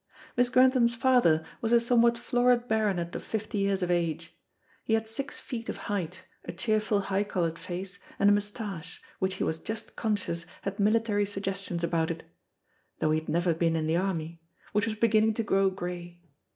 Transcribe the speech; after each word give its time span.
Miss 0.35 0.49
Grantham's 0.49 0.95
father 0.95 1.45
was 1.61 1.71
a 1.71 1.79
somewhat 1.79 2.17
florid 2.17 2.67
baronet 2.67 3.13
of 3.13 3.23
fifty 3.23 3.59
years 3.59 3.83
of 3.83 3.91
age. 3.91 4.35
He 4.83 4.95
had 4.95 5.07
six 5.07 5.37
feet 5.37 5.69
of 5.69 5.77
height, 5.77 6.23
a 6.43 6.51
cheerful, 6.51 7.01
high 7.01 7.23
coloured 7.23 7.59
face, 7.59 7.99
and 8.17 8.27
a 8.27 8.33
moustache, 8.33 8.99
which 9.19 9.35
he 9.35 9.43
was 9.43 9.59
just 9.59 9.95
conscious 9.95 10.47
had 10.63 10.79
military 10.79 11.27
suggestions 11.27 11.83
about 11.83 12.09
it 12.09 12.23
though 12.97 13.11
he 13.11 13.19
had 13.19 13.29
never 13.29 13.53
been 13.53 13.75
in 13.75 13.85
the 13.85 13.97
army 13.97 14.41
which 14.71 14.87
was 14.87 14.95
beginning 14.95 15.35
to 15.35 15.43
grow 15.43 15.69
grey. 15.69 16.19